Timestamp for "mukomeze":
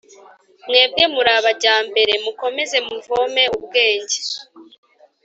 2.23-2.77